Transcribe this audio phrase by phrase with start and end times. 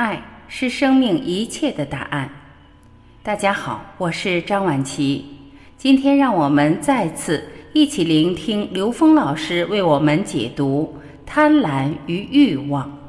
[0.00, 2.30] 爱是生命一切的答案。
[3.22, 5.26] 大家好，我是张婉琪。
[5.76, 7.44] 今天让我们再次
[7.74, 12.99] 一起聆听刘峰老师为我们解读贪婪与欲望。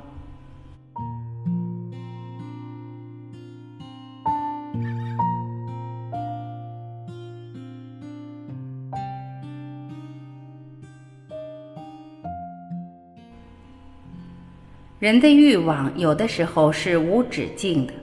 [15.02, 17.94] 人的欲望有的时候是无止境的，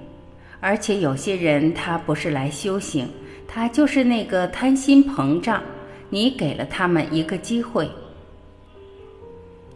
[0.59, 3.09] 而且有些人他不是来修行，
[3.47, 5.63] 他就是那个贪心膨胀。
[6.11, 7.89] 你给了他们一个机会。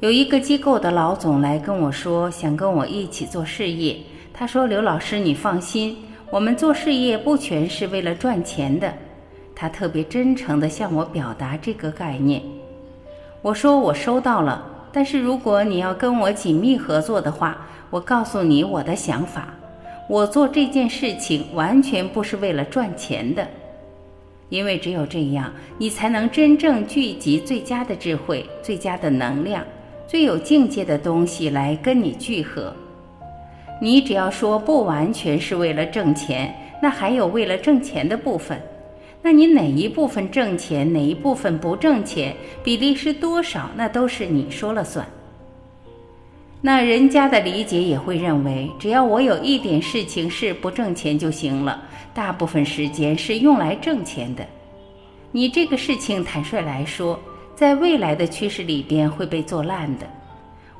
[0.01, 3.99] 有一个机构的老总来跟我说，想跟我一起做事业。
[4.35, 5.97] 他说：“刘老师，你放心，
[6.29, 8.93] 我们做事业不全是为了赚钱的。”
[9.55, 12.43] 他特别真诚地向我表达这个概念。
[13.43, 19.49] 我说：“我收到了。”但是如果你要跟我紧密合作的话，我告诉你我的想法，
[20.09, 23.47] 我做这件事情完全不是为了赚钱的，
[24.51, 29.65] 因为只有这样，你才能真正聚集最佳的智慧、最佳的能量、
[30.07, 32.75] 最有境界的东西来跟你聚合。
[33.81, 38.61] 你只要说不完全是为了挣钱，那还有为了挣钱的部分。
[39.25, 42.35] 那你哪一部分挣钱，哪一部分不挣钱，
[42.65, 43.71] 比例是多少？
[43.77, 45.07] 那都是你说了算。
[46.61, 54.45] 那人家的理解也会认为，只要我有一点事情是不挣钱就行了，大部分时间是用来挣钱的。
[55.31, 57.19] 你这个事情，坦率来说，
[57.55, 60.07] 在未来的趋势里边会被做烂的。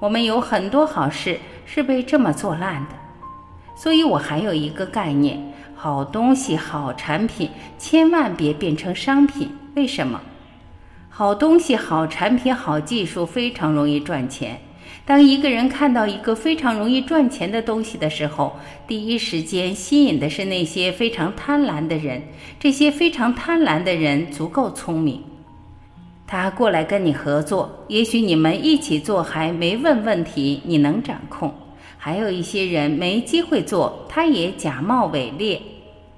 [0.01, 2.95] 我们有很多好事是被这么做烂的，
[3.77, 5.52] 所以我还有一个概念。
[5.85, 9.51] 好东西、好产品，千万别变成商品。
[9.75, 10.21] 为什么？
[11.09, 14.61] 好东西、好产品、好技术非常容易赚钱。
[15.05, 18.55] 当一个人看到一个非常容易赚钱的东西的时候，
[18.87, 22.23] 第一时间吸引的是那些非常贪婪的人。
[22.61, 25.21] 这些非常贪婪的人足够聪明，
[26.29, 31.53] 他过来跟你合作，也许你们一起做还没问问题，你能掌控。
[31.99, 35.61] 还有一些人没机会做，他也假冒伪劣，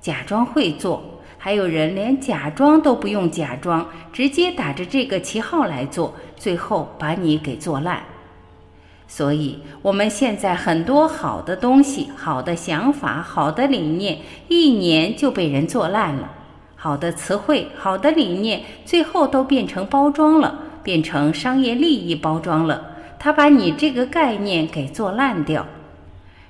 [0.04, 1.00] 假装会做；
[1.38, 8.03] 还有人连假装都不用假装，直接打着这个旗号来做，最后把你给做烂。
[9.09, 16.28] 所以，我们现在很多好的东西、好的想法、好的理念，一年就被人做烂了；
[16.76, 22.91] 好的词汇、好的理念，最后都变成包装了，变成商业利益包装了。
[23.19, 25.66] 他把你这个概念给做烂掉，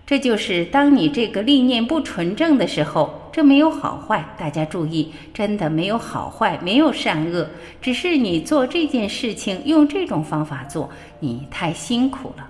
[0.06, 4.22] 这就是当你这个理念不纯正的时候，这没有好坏。
[4.36, 7.48] 大家注意，真的没有好坏，没有善恶，
[7.80, 12.46] 只是你做这件事情用这种方法做，你太辛苦了。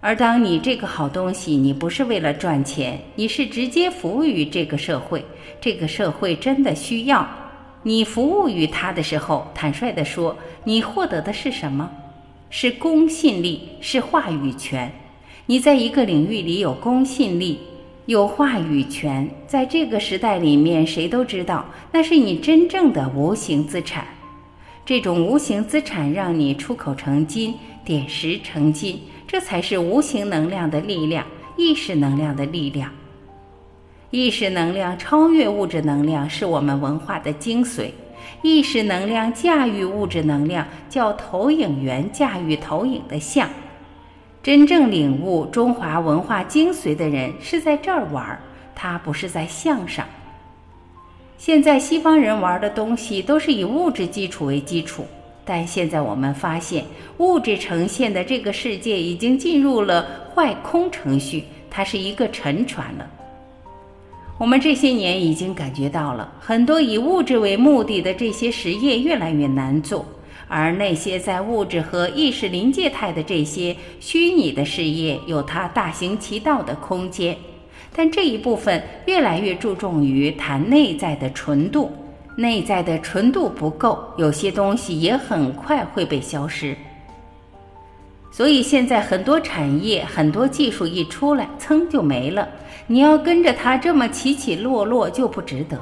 [0.00, 5.22] 而当你这个好东西，你不是为了赚钱，你是直接服务于这个社会，
[5.60, 7.28] 这个社会真的需要
[7.82, 11.90] 你服务于他的时候，坦率地说，你获得的是什么？
[12.50, 14.90] 是公信力，是话语权。
[15.46, 17.58] 你在一个领域里有公信力，
[18.06, 24.06] 有话语权，在这个时代里面，谁都知道那是你真正的无形资产。
[24.86, 31.26] 这种无形资产让你出口成金，点石成金，这才是无形能量的力量，
[31.56, 32.90] 意识能量的力量。
[34.10, 37.90] 意识能量超越物质能量，是我们文化的精髓。
[38.42, 43.48] 意识能量驾驭物质能量，叫投影源驾驭投影的像。
[44.42, 48.40] 真正领悟中华文化精髓的人是在这儿玩，
[48.74, 50.06] 他不是在相上。
[51.36, 55.04] 现在西方人玩的东西都是以物质基础为基础，
[55.44, 56.84] 但现在我们发现，
[57.18, 63.06] 物质呈现的这个世界已经进入了坏空程序，它是一个沉船了。
[64.38, 70.02] 我们这些年已经感觉到了，很多以物质为目的的这些实业越来越难做，
[70.50, 77.36] 而那些在物质和意识临界态的这些虚拟的事业，有它大行其道的空间。
[77.94, 81.92] 但这一部分越来越注重于谈内在的纯度，
[82.36, 86.76] 内在的纯度不够，有些东西也很快会被消失。
[88.32, 92.48] 所以现在很多产业、很多技术一出来，噌就没了。
[92.88, 95.78] 你要跟着它这么起起落落就不值得。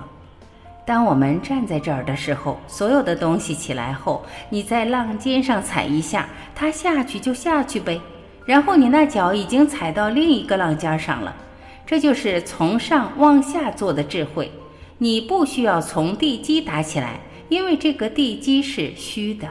[0.88, 8.00] 当我们站在这儿的时候，所有的东西起来后，你在浪尖上踩一下，它下去就下去呗。
[8.46, 11.36] 然后你那脚已经踩到另一个浪尖上了。
[11.84, 14.50] 这就是从上往下做的智慧。
[14.96, 17.20] 你不需要从地基打起来，
[17.50, 19.46] 因为这个地基是虚的。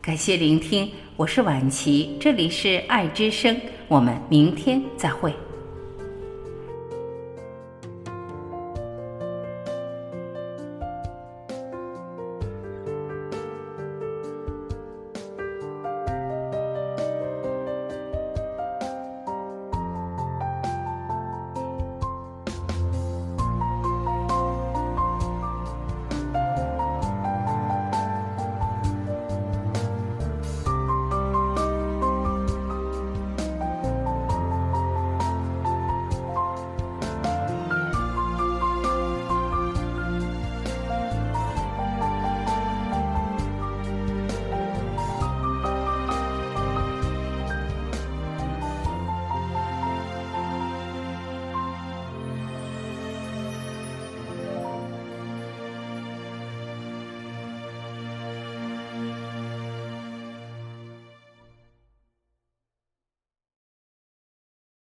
[0.00, 5.34] 感谢聆听，我是婉琪，这里是爱之声，我们明天再会。